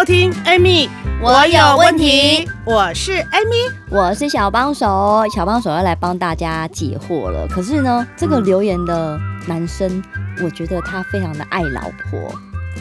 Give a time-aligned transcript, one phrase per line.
[0.00, 0.88] 收听 Amy，
[1.20, 2.48] 我有问题。
[2.64, 7.46] 我是 Amy，我是小帮手，小帮手要来帮大家解惑了。
[7.46, 10.02] 可是呢，这个留言的男生，
[10.42, 12.32] 我觉得他非常的爱老婆。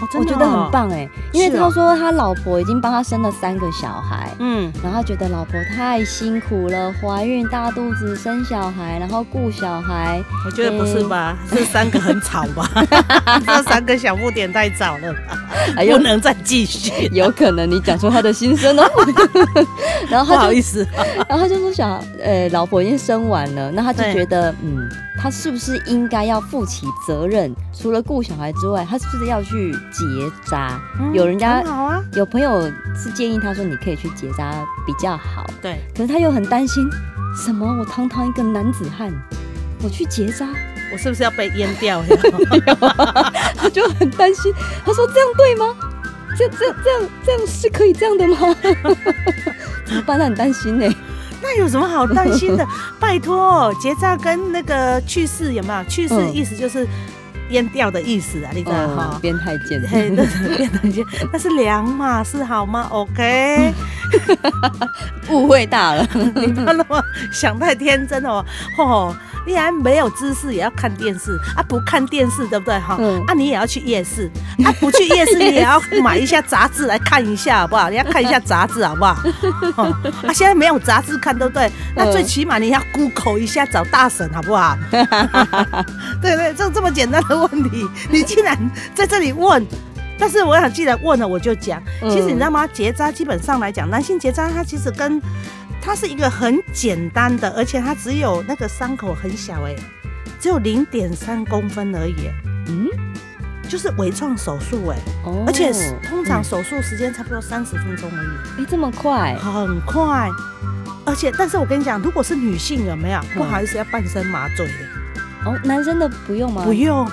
[0.01, 10.21] 哦哦、我觉得很棒哎，因为他说他老婆已经帮他生了三个小孩，嗯，然后他觉得老婆太辛苦了，怀孕大肚子生小孩，然后顾小孩。
[10.45, 11.37] 我觉得不是吧？
[11.51, 12.69] 欸、是三个很吵吧？
[13.45, 15.37] 这三个小不点太早了吧，
[15.75, 17.09] 不能再继续。
[17.11, 18.83] 有可能你讲出他的心声哦。
[20.09, 20.87] 然后他不好意思，
[21.27, 21.87] 然后他就说小
[22.19, 24.89] 呃、欸，老婆已经生完了，那他就觉得嗯。
[25.21, 27.53] 他是不是应该要负起责任？
[27.73, 30.79] 除了顾小孩之外，他是不是要去结扎？
[30.99, 31.61] 嗯、有人家
[32.13, 34.49] 有朋友是建议他说，你可以去结扎
[34.85, 35.45] 比较好。
[35.61, 36.89] 对，可是他又很担心，
[37.35, 37.65] 什么？
[37.79, 39.11] 我堂堂一个男子汉，
[39.83, 40.47] 我去结扎，
[40.93, 42.01] 我是不是要被淹掉？
[43.55, 44.53] 他就很担心。
[44.85, 45.75] 他说：“这样对吗？
[46.37, 48.55] 这、这、这样、这样是可以这样的吗？”
[49.85, 50.17] 怎么办？
[50.17, 50.87] 他很担心呢。
[51.41, 52.67] 那有什么好担心的？
[52.99, 55.83] 拜托，结扎跟那个去世有没有？
[55.85, 56.85] 去世意思就是
[57.49, 59.19] 阉掉的意思啊，你知道哈？
[59.21, 63.73] 变态贱，嘿，那是 变态贱，那是两码事好吗？OK，
[65.29, 68.43] 误会大了，你不要那么想太天真哦，
[68.77, 69.15] 吼。
[69.45, 72.97] 既然没有知识也要看电视啊，不看电视对不对哈？
[72.99, 74.29] 嗯、啊，你也要去夜市
[74.63, 77.89] 啊，不去夜市你也要买一下杂志来看一下好不好？
[77.89, 79.15] 你要看一下杂志好不好？
[80.27, 81.71] 啊，现在没有杂志看对不对？
[81.95, 84.77] 那最起码你要 Google 一下找大神好不好？
[86.21, 88.55] 对 对，就这么简单的问题，你竟然
[88.93, 89.65] 在这里问，
[90.19, 92.67] 但是我想既然问了我就讲，其实你知道吗？
[92.67, 95.21] 结扎基本上来讲，男性结扎它其实跟
[95.81, 99.75] 它是一个很简单的，而且它只有那个伤口很小哎，
[100.39, 102.29] 只有零点三公分而已。
[102.67, 102.87] 嗯，
[103.67, 105.71] 就是微创手术哎，哦，而且
[106.03, 108.61] 通常手术时间差不多三十分钟而已。
[108.61, 109.35] 哎，这么快？
[109.37, 110.29] 很快。
[111.05, 113.21] 而且，但是我跟你讲，如果是女性有没有？
[113.33, 114.73] 不好意思，要半身麻醉的。
[115.45, 116.63] 哦，男生的不用吗？
[116.63, 117.09] 不用。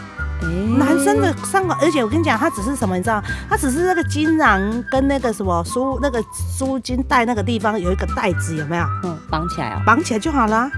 [0.78, 3.22] 男生的伤口，而且我跟你讲，他只是什么，你知道？
[3.48, 4.60] 他只是那个精囊
[4.90, 6.22] 跟那个什么输那个
[6.56, 8.84] 输精带那个地方有一个袋子，有没有？
[9.04, 10.70] 嗯，绑起来啊，绑起来就好了。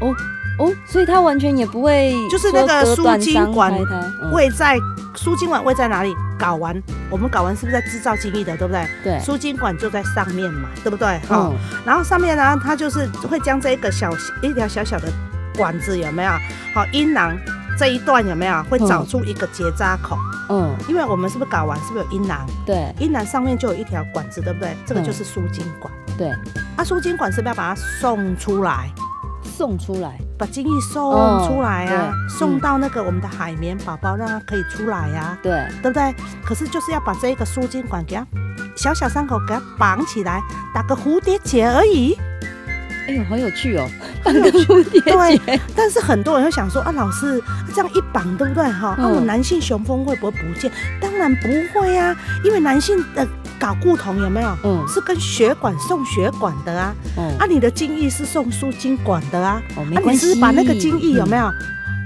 [0.00, 0.14] 哦
[0.58, 3.72] 哦，所以他完全也不会，就是那个输精管
[4.32, 4.76] 位在
[5.16, 6.14] 输精管位在哪里？
[6.38, 8.86] 睾丸，我们睾丸是不是在制造精液的，对不对？
[9.04, 11.18] 对，输精管就在上面嘛，对不对？
[11.28, 11.54] 好，
[11.84, 14.10] 然后上面呢，它就是会将这一个小
[14.42, 15.12] 一条小小的
[15.56, 16.30] 管子，有没有？
[16.74, 17.36] 好，阴囊。
[17.80, 20.14] 这一段有没有会找出一个结扎口？
[20.50, 22.46] 嗯，因为我们是不是睾丸是不是有阴囊？
[22.66, 24.76] 对，阴囊上面就有一条管子，对不对？
[24.84, 25.90] 这个就是输精管。
[26.18, 26.28] 对，
[26.76, 28.92] 啊，输精管是不是要把它送出来？
[29.44, 31.10] 送出来，把精液送
[31.48, 35.38] 出来啊，送到那个我们的海绵宝宝，让它可以出来呀。
[35.42, 36.14] 对，对不对？
[36.44, 38.26] 可是就是要把这一个输精管给它
[38.76, 40.42] 小小伤口给它绑起来，
[40.74, 42.14] 打个蝴蝶结而已。
[43.08, 43.88] 哎呦，好有趣哦！
[44.22, 45.60] 绑个蝴蝶结，对。
[45.74, 47.42] 但是很多人会想说啊，老师
[47.74, 48.94] 这样一绑，对不对哈？
[48.98, 50.70] 那、嗯啊、我男性雄风会不会不见？
[51.00, 53.26] 当然不会啊，因为男性的
[53.58, 54.56] 睾固酮有没有？
[54.64, 56.94] 嗯，是跟血管送血管的啊。
[57.16, 59.60] 嗯，啊，你的精液是送输精管的啊。
[59.76, 60.26] 哦，没关系。
[60.26, 61.50] 啊、你是把那个精液有没有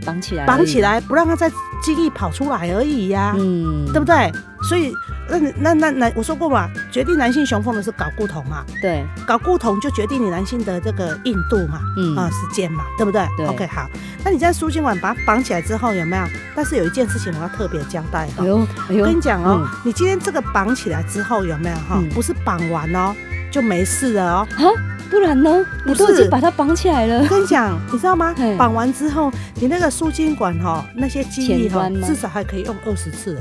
[0.07, 0.47] 绑、嗯、起来？
[0.47, 1.51] 绑起来，不让它在
[1.83, 3.37] 精液跑出来而已呀、啊。
[3.39, 4.33] 嗯，对不对？
[4.69, 4.93] 所以。
[5.29, 13.89] 那那那男，我说过嘛，决定男性雄风的是睾固酮嘛，对，睾固酮就决定你男性的这个硬度嘛，嗯啊时间嘛，对不对，对？OK 好，
[14.25, 16.25] 那你在输精管把它绑起来之后有没有？
[16.55, 21.97] 但是有一件事情我要特别交代哈，哎呦，我跟你讲哦，嗯、你今天这个绑起来之后有没有哈？
[21.97, 23.15] 嗯、不是绑完哦
[23.51, 24.67] 就没事了哦，啊，
[25.11, 25.65] 不然呢？
[25.87, 27.21] 你都已经把它绑起来了。
[27.23, 28.35] 我跟你讲，你知道吗？
[28.59, 33.39] 绑完之后，你那个输精管哈，那些精液哈，至少还可以用二十次。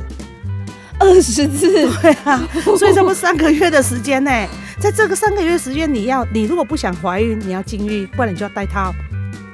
[1.04, 1.72] 二十次，
[2.02, 2.42] 对啊，
[2.78, 4.32] 所以这么三个月的时间呢，
[4.80, 8.94] 在这个三个月时间，你要你如果不想怀孕，你要禁欲，不然你就要戴套。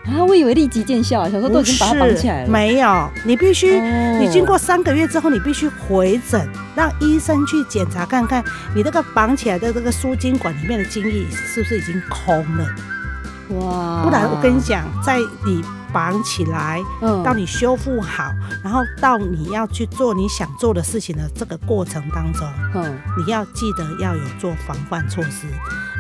[0.06, 2.50] 啊，我以为立即见效，想说都已经把它绑起来了。
[2.50, 8.44] 没有，你必须，哦、你经过三个月之后，你必须回诊，让医生去检查看看，
[8.74, 12.66] 你这个绑起来的这个输精管里面的精液是不是已经空了。
[13.50, 15.64] 哇，不然我跟你讲，在你
[15.94, 18.32] 绑起来，嗯，到你修复好，
[18.64, 25.48] 然后到你要去做你想做的事情的这个过程当中，嗯，你要记得要有做防范措施。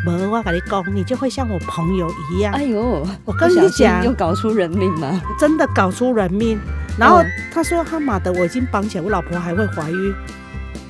[0.06, 2.53] 没我跟你讲，你就会像我朋友一样。
[2.53, 5.21] 哎呦，我跟你讲，又搞出人命吗？
[5.38, 6.57] 真的搞出人命。
[6.97, 7.21] 然后
[7.53, 10.13] 他说：“他妈的，我已经绑起来，我老婆还会怀孕。”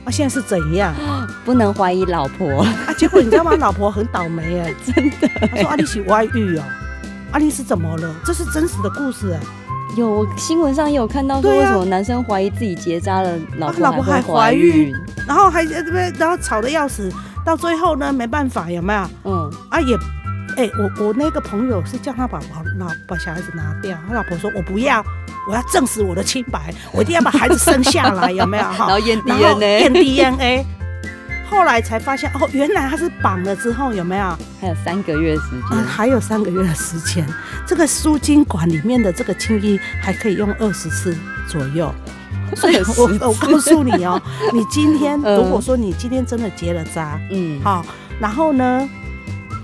[0.06, 0.94] 啊，现在是怎样？
[1.44, 2.94] 不能怀疑老婆啊！
[2.98, 3.56] 结果你知道吗？
[3.60, 5.28] 老婆很倒霉哎， 真的。
[5.50, 6.64] 他说：“啊，你是外遇哦，
[7.32, 8.16] 阿丽是怎么了？
[8.26, 9.40] 这是真实的故事哎。”
[9.98, 14.94] 有，我新闻上也有看到说，为什么男生怀疑自己结扎了，老婆老婆还怀孕，
[15.28, 17.12] 然后还这边，然后吵得要死。
[17.44, 19.10] 到最后呢，没办法，有没有？
[19.24, 19.96] 嗯，啊也，
[20.58, 22.40] 哎、欸，我我那个朋友是叫他把
[22.78, 25.04] 老把小孩子拿掉，他老婆说我不要，
[25.50, 28.64] 我要证实我的清白，我一定要把孩子生下来，有没有？
[28.64, 30.66] 哈， 然后验 DNA，验 DNA，
[31.50, 34.38] 后来才发现哦，原来他是绑了之后有没有？
[34.62, 37.26] 还有三个月时间、嗯，还有三个月的时间，
[37.66, 41.16] 这个输精管里面的这个精液还可以用二十次
[41.48, 41.94] 左右。
[42.56, 44.22] 所以我我告诉你哦，
[44.54, 47.86] 你今天如果说你今天真的结了扎，嗯，好，
[48.20, 48.88] 然后呢，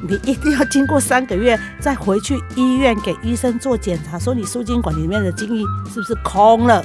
[0.07, 6.83] 你一定要经过三个月再回去医院给医生做检查，说你输精管里面的精液是不是空了，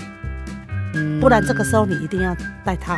[0.95, 2.97] 嗯，不然这个时候你一定要戴套，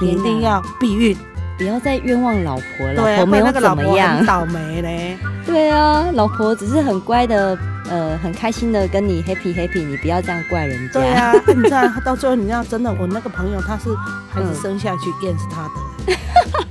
[0.00, 1.16] 你一定要避孕，
[1.58, 7.56] 不要再冤枉老婆了，老婆没有怎么样，倒霉嘞， 对啊，老婆只是很乖的。
[7.86, 10.94] 呃，很开心的跟你 happy happy，你不要这样怪人家。
[10.94, 13.94] 对啊，你知道到最后，你知道真的，我那个朋友他是
[14.32, 15.68] 孩子生下去验是他
[16.08, 16.16] 的，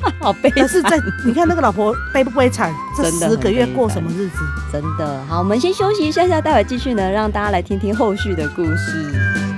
[0.19, 0.53] 好悲惨。
[0.55, 2.73] 但是在你看那个老婆悲不悲惨？
[2.97, 4.39] 这十个月过什么日子？
[4.71, 5.23] 真的。
[5.29, 9.52] 好，我们先休息一下下，待会继续呢，让大家来听听后续的故事。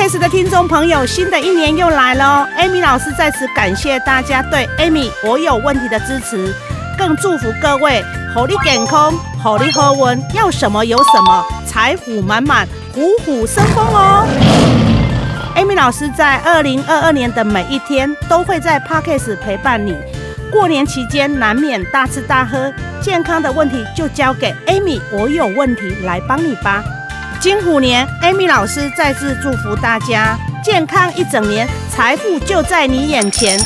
[0.00, 6.54] Podcast 的听众朋友，新的一年又来了，Amy 老师在此感谢大家对 Amy 我有问题的支持，
[6.96, 8.02] 更祝福各位
[8.34, 9.12] 虎力健康，
[9.42, 14.26] 虎力好运，要什么有什么，财富满满，虎虎生风哦。
[15.56, 19.94] Amy 老师在二零二二年的每一天都会在 Podcast 陪伴你。
[20.50, 26.82] 过年期间难免大吃大喝，健康的问题就交给 Amy 我有问题来帮你吧。
[27.40, 33.58] 金虎年，Amy 老师再次祝福大家健康一整年，财富就在你眼前。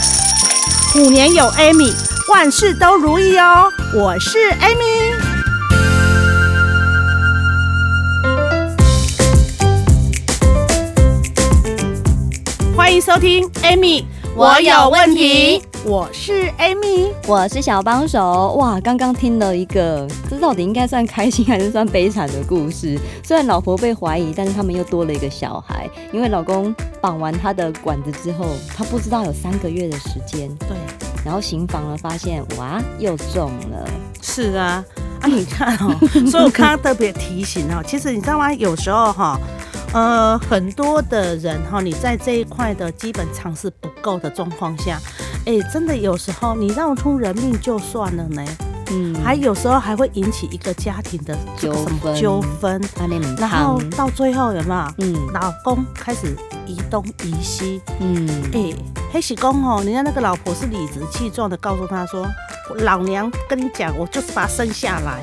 [0.93, 1.93] 虎年有 Amy，
[2.31, 3.69] 万事都如意哦。
[3.93, 5.13] 我是 Amy，
[12.77, 14.05] 欢迎收听 Amy，
[14.37, 15.65] 我有问题。
[15.87, 18.55] 我是 Amy，我是小帮手。
[18.55, 22.99] 哇，刚刚听了一个，这到底应该算开心还是算悲惨的故事？
[23.23, 25.87] 虽然老婆被怀疑，但是他们又多了一个小孩。
[26.11, 30.49] 因为老公绑完他的管子之后，他不知道有三个月的时间。
[30.61, 30.75] 对，
[31.23, 33.87] 然后行房了，发现哇，又中了。
[34.23, 34.83] 是啊，
[35.21, 35.95] 啊，你看哦，
[36.31, 38.51] 所以我刚刚特别提醒哦，其实你知道吗？
[38.55, 39.39] 有时候哈。
[39.93, 45.01] 呃，很多的人哈，你在这一块的基本常识不够的状况下，
[45.47, 48.43] 哎，真的有时候你闹出人命就算了呢，
[48.91, 52.81] 嗯，还有时候还会引起一个家庭的纠纷，纠纷，
[53.39, 54.95] 然后到最后有没有？
[54.99, 56.35] 嗯，老公开始
[56.67, 58.75] 移东移西，嗯，哎，
[59.13, 62.27] 黑喜公哦，人家那个老婆是理直气壮的告诉他说，
[62.79, 65.23] 老娘跟你讲，我就是把他生下来，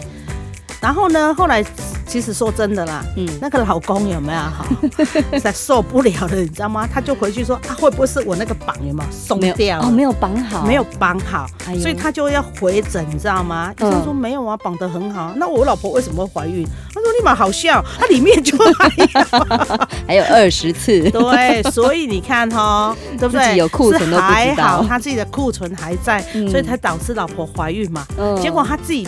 [0.80, 1.66] 然后呢，后来。
[2.12, 4.66] 其实说真的啦，嗯，那个老公有没有哈，
[5.32, 6.86] 实 在受不了了，你知道吗？
[6.94, 11.48] 他就回去说啊，会不会是我那个绑有没有松掉哦，没有绑好，没有绑好，
[11.80, 13.74] 所以他就要回诊，你知道吗？
[13.78, 15.32] 医生说没有啊，绑得很好。
[15.38, 16.68] 那我老婆为什么会怀孕？
[16.94, 21.00] 他说你蛮好笑，他里面就还有 还有二十次。
[21.12, 23.46] 对，所以你看哈，对不对？
[23.46, 28.06] 自己有库存都不知道，还好他自己的库存还在，所以才导致老婆怀孕嘛。
[28.42, 29.08] 结果他自己。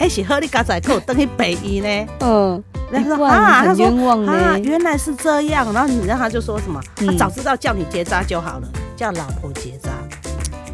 [0.00, 2.06] 哎，是喝你刚才给我登去北医呢？
[2.20, 3.86] 嗯，然后说啊，他说
[4.26, 5.70] 啊，原来是这样。
[5.74, 6.80] 然后你让他就说什么？
[6.96, 9.90] 他早知道叫你结扎就好了，叫老婆结扎。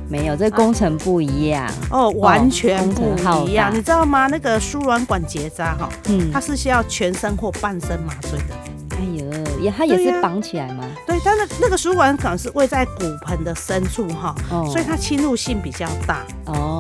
[0.09, 3.17] 没有，这工程不一样哦，完全不
[3.49, 3.75] 一样。
[3.75, 4.29] 你知道吗？
[4.29, 8.55] 那个输卵管结扎哈，嗯，它是需要全身或半身麻醉的。
[8.97, 10.85] 哎呦，也它也是绑起来吗？
[11.05, 16.25] 对，但是那个输卵管是位在骨盆的深处哈，所以它侵入性比较大。
[16.45, 16.76] 哦。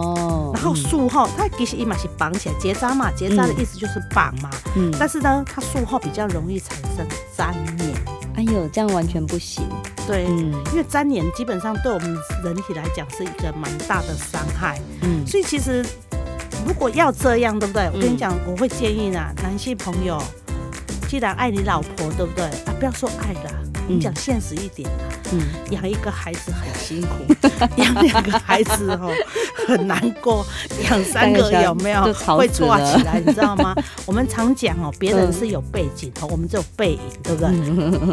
[0.74, 4.50] 术后，它其实一码是绑起来结扎嘛，结扎的意思就是绑嘛。
[4.74, 4.92] 嗯。
[4.98, 7.06] 但是呢，它术后比较容易产生
[7.36, 7.94] 粘连。
[8.36, 9.64] 哎呦，这样完全不行。
[10.06, 14.80] 对，嗯，因为粘连基本上对我们人体来讲是一个蛮大的伤害。
[15.02, 15.26] 嗯。
[15.26, 15.84] 所以其实
[16.66, 17.88] 如果要这样，对不对？
[17.94, 20.22] 我跟你讲，我会建议呢，男性朋友，
[21.08, 22.44] 既然爱你老婆，对不对？
[22.44, 23.50] 啊，不要说爱啦。
[23.88, 25.40] 你讲现实一点啊，嗯，
[25.70, 27.34] 养一个孩子很辛苦，
[27.76, 29.10] 养两个孩子哦
[29.66, 30.44] 很难过，
[30.88, 32.04] 养三个有没有
[32.36, 33.20] 会错起来？
[33.24, 33.74] 你知道吗？
[34.06, 37.48] 我们常讲哦，别人是有背景哦，我们只有背影，对不对？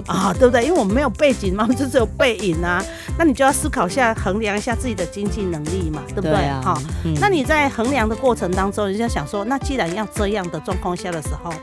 [0.07, 0.65] 啊，对不对？
[0.65, 2.83] 因为我们没有背景嘛，我们就只有背影啊。
[3.17, 6.33] 那你就要思考一下，衡量一下自己的经济能力嘛，对不对？
[6.63, 6.81] 哈，
[7.19, 11.53] 那你在衡量的过程当中，人家想说，那既然要这样的状况下的时候。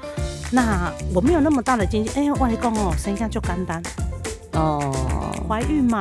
[0.52, 3.80] 那我没有那么大的经济，哎、欸，我跟你讲哦，生下就简单
[4.54, 4.92] 哦，
[5.50, 6.00] 怀孕嘛，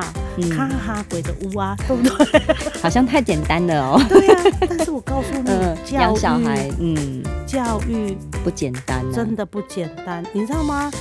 [0.56, 2.56] 哈哈哈鬼的屋啊，对不对？
[2.80, 4.00] 好像太简单了哦。
[4.08, 5.50] 对呀、啊，但是我告诉你，
[5.92, 10.92] 养、呃、小孩，嗯，教育不简单，真的不简单，你知道吗？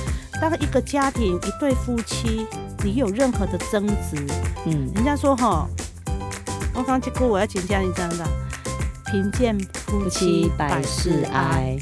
[0.41, 2.47] 当一个家庭一对夫妻，
[2.83, 4.25] 你有任何的争执，
[4.65, 5.67] 嗯，人家说哈，
[6.73, 8.25] 我刚结果我要请教你，这样的，
[9.11, 11.77] 贫贱夫妻百事哀。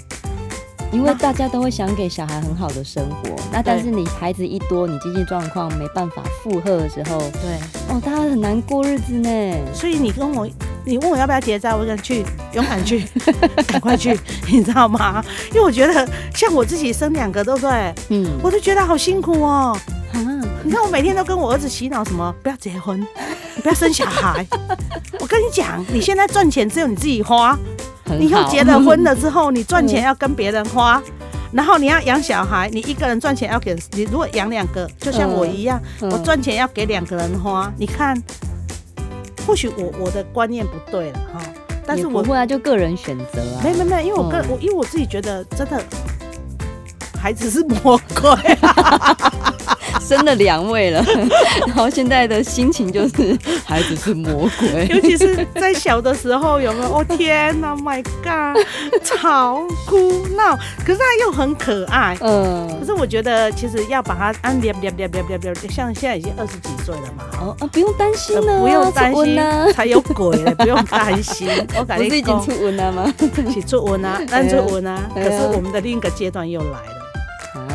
[0.91, 7.58] 因为大家都会想给小孩很好的生活， 那但是你孩子一多，你经济状况没办法负荷的时候，对，
[7.89, 9.29] 哦，大家很难过日子呢。
[9.74, 10.48] 所以你跟我，
[10.86, 13.06] 你问我要不要结扎，我想去，勇敢去，
[13.67, 14.17] 赶快去，
[14.50, 15.24] 你知道吗？
[15.53, 17.94] 因为我觉得像我自己生两个，对不对？
[18.10, 19.77] 嗯，我都觉得好辛苦哦。
[20.13, 23.00] 嗯，你看我每天都跟我儿子洗脑什么，不要结婚，
[23.56, 24.46] 你不要生小孩。
[25.20, 27.58] 我跟你讲，你现在赚钱只有你自己花。
[28.17, 31.01] 你以后结了婚了之后，你赚钱要跟别人花，
[31.51, 34.03] 然后你要养小孩，你一个人赚钱要给你。
[34.03, 37.71] 如果养两个，就像我一样，我赚钱要给两个人花。
[37.77, 38.21] 你看，
[39.45, 41.41] 或许我我的观念不对了哈，
[41.85, 43.61] 但是我不会啊，就个人选择啊。
[43.63, 45.83] 没没没，因为我个我因为我自己觉得真的，
[47.19, 49.31] 孩子是魔鬼啊。
[49.99, 51.03] 生了两位了，
[51.67, 56.97] 然后现在的心情就是孩子是魔鬼， 尤其是在小的时候，有没有？
[56.97, 58.63] 哦天哪，My God，
[59.03, 62.67] 吵哭闹，可是他又很可爱，嗯。
[62.79, 64.57] 可是我觉得其实要把他按
[65.69, 69.39] 像现在已经二十几岁了嘛，哦啊，不用担心了，不用担心，
[69.73, 71.47] 才有鬼了，不用担心。
[71.77, 73.13] 我感觉已经出文了吗？
[73.51, 75.09] 起出文啊，但出文啊。
[75.13, 76.96] 可是我们的另一个阶段又来了。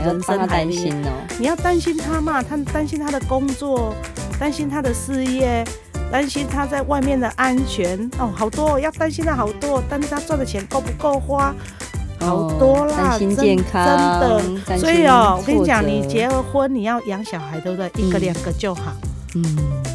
[0.04, 2.42] 人生担心哦，你要担心他嘛？
[2.42, 3.94] 他担心他的工作，
[4.38, 5.64] 担心他的事业，
[6.10, 11.54] 担心他在外面的安全哦，好多要担心的好多，担心他赚的钱够不够花，
[12.20, 13.84] 好多啦，担心健康，
[14.64, 14.78] 真的。
[14.78, 17.90] 所以哦，我跟你讲，你结了婚，你要养小孩，对不对？
[17.96, 18.92] 一个两个就好。
[19.34, 19.44] 嗯，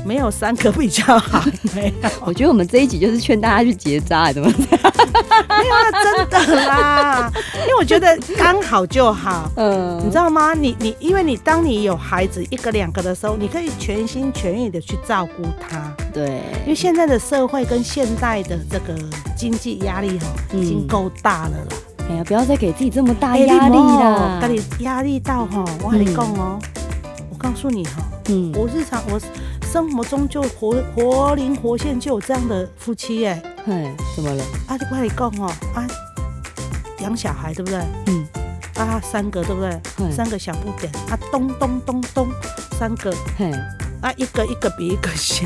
[0.07, 1.43] 没有三个比较好。
[1.75, 4.49] 没有，我觉得我们这一集就是劝大家去结扎，怎么？
[4.49, 9.51] 没有啊，真的啦，因为我觉得刚好就好。
[9.57, 10.53] 嗯，你知道吗？
[10.53, 15.93] 你你，因为你当你有孩子一个两个的时候，你可以全心全意的去照顾他。
[16.13, 18.95] 对，因为现在的社会跟现代的这个
[19.35, 21.77] 经济压力哈，已经够大了啦。
[22.09, 26.57] 哎呀，不要再给自己这么大压力了，给你压力到哈，我跟你讲哦。
[27.29, 27.91] 我告诉你哈，
[28.29, 29.19] 嗯，我日常我
[29.71, 34.43] 生活中就活活灵活现就有这样的夫妻哎，哎，怎么了？
[34.67, 35.85] 啊，你快点讲哦，啊，
[36.99, 37.79] 养小孩对不对？
[38.07, 38.27] 嗯，
[38.75, 39.69] 啊，三个对不对？
[39.99, 42.29] 嗯，三个小不点，啊，咚咚咚咚，
[42.79, 43.51] 三个，嘿，
[44.01, 45.45] 啊，一个一个比一个小，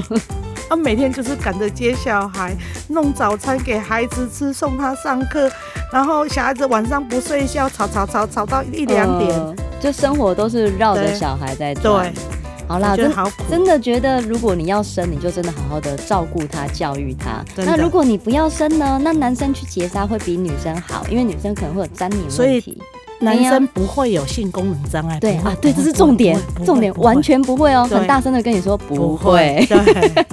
[0.70, 2.56] 啊，每天就是赶着接小孩，
[2.88, 5.50] 弄早餐给孩子吃，送他上课，
[5.92, 9.30] 然后小孩子晚上不睡觉，吵吵吵吵到一两点。
[9.38, 12.22] 呃就生活都是绕着小孩在转，对，
[12.66, 13.12] 好啦，真
[13.50, 17.44] 真的觉得，如果你要生，你就真的好好的照顾他、教育他。
[17.56, 18.98] 那如果你不要生呢？
[19.02, 22.78] 那男生去结扎会比女生好，因为女生可能会有粘黏问题，所以
[23.20, 25.20] 男生不会有性功能障碍。
[25.20, 29.66] 对啊，对，这是重点，重点完全不会哦，很大声的跟你说不会。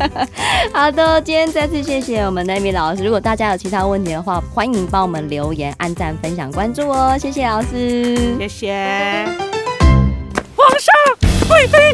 [0.73, 3.03] 好的，今天再次谢谢我们的 Amy 老师。
[3.03, 7.17] 如果大家有其他问题的话，欢迎帮我们留言、按赞、分享、关注哦。
[7.19, 9.25] 谢谢老师，谢谢。
[10.55, 10.93] 皇上，
[11.47, 11.93] 贵妃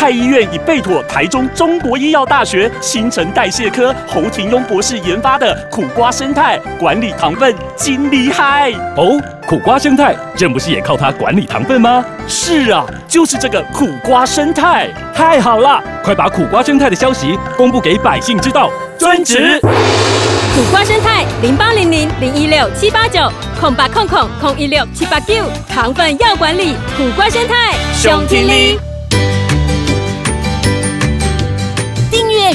[0.00, 9.20] 太医院已备妥台中中国医药大学新陈代谢科侯廷庸博士研发的苦瓜生态，管理糖分金厉害哦！
[9.46, 12.02] 苦瓜生态，这不是也靠它管理糖分吗？
[12.26, 15.84] 是啊，就是这个苦瓜生态，太好了！
[16.02, 18.70] 快把苦瓜生态的消息公布给百姓知道。
[18.96, 19.60] 遵旨。
[19.60, 23.30] 苦瓜生态零八零零零一六七八九
[23.60, 25.34] 空八空空空一六七八九，
[25.68, 28.80] 糖分要管理，苦瓜生态，熊天力。